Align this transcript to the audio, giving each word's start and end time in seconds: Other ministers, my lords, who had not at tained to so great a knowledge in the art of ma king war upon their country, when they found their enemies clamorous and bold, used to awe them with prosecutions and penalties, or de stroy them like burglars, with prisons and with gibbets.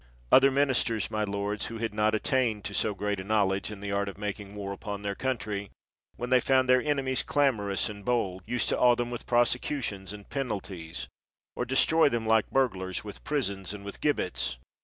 Other 0.31 0.49
ministers, 0.49 1.11
my 1.11 1.23
lords, 1.23 1.67
who 1.67 1.77
had 1.77 1.93
not 1.93 2.15
at 2.15 2.23
tained 2.23 2.63
to 2.63 2.73
so 2.73 2.95
great 2.95 3.19
a 3.19 3.23
knowledge 3.23 3.69
in 3.69 3.81
the 3.81 3.91
art 3.91 4.09
of 4.09 4.17
ma 4.17 4.31
king 4.31 4.55
war 4.55 4.73
upon 4.73 5.03
their 5.03 5.13
country, 5.13 5.69
when 6.15 6.31
they 6.31 6.39
found 6.39 6.67
their 6.67 6.81
enemies 6.81 7.21
clamorous 7.21 7.87
and 7.87 8.03
bold, 8.03 8.41
used 8.47 8.67
to 8.69 8.79
awe 8.79 8.95
them 8.95 9.11
with 9.11 9.27
prosecutions 9.27 10.11
and 10.11 10.27
penalties, 10.27 11.07
or 11.55 11.65
de 11.65 11.75
stroy 11.75 12.09
them 12.09 12.25
like 12.25 12.49
burglars, 12.49 13.03
with 13.03 13.23
prisons 13.23 13.75
and 13.75 13.85
with 13.85 14.01
gibbets. 14.01 14.57